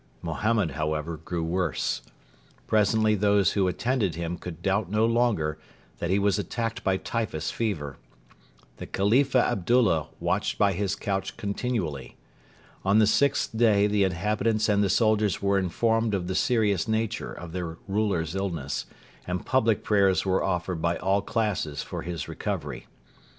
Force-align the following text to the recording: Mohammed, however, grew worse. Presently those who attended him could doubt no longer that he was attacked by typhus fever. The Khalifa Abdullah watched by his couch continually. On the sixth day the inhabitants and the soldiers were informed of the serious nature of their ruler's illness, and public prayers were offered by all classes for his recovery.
Mohammed, 0.23 0.71
however, 0.71 1.15
grew 1.17 1.43
worse. 1.43 2.01
Presently 2.65 3.13
those 3.13 3.51
who 3.51 3.67
attended 3.67 4.15
him 4.15 4.35
could 4.35 4.63
doubt 4.63 4.89
no 4.89 5.05
longer 5.05 5.59
that 5.99 6.09
he 6.09 6.17
was 6.17 6.39
attacked 6.39 6.83
by 6.83 6.97
typhus 6.97 7.51
fever. 7.51 7.97
The 8.77 8.87
Khalifa 8.87 9.37
Abdullah 9.45 10.07
watched 10.19 10.57
by 10.57 10.73
his 10.73 10.95
couch 10.95 11.37
continually. 11.37 12.17
On 12.83 12.97
the 12.97 13.05
sixth 13.05 13.55
day 13.55 13.85
the 13.85 14.03
inhabitants 14.03 14.67
and 14.67 14.83
the 14.83 14.89
soldiers 14.89 15.39
were 15.39 15.59
informed 15.59 16.15
of 16.15 16.25
the 16.25 16.33
serious 16.33 16.87
nature 16.87 17.31
of 17.31 17.51
their 17.51 17.77
ruler's 17.87 18.33
illness, 18.33 18.87
and 19.27 19.45
public 19.45 19.83
prayers 19.83 20.25
were 20.25 20.43
offered 20.43 20.81
by 20.81 20.97
all 20.97 21.21
classes 21.21 21.83
for 21.83 22.01
his 22.01 22.27
recovery. 22.27 22.87